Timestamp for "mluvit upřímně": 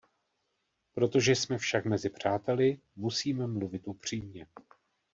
3.47-4.47